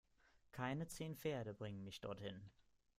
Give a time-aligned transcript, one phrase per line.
[0.51, 2.49] Keine zehn Pferde bringen mich dorthin!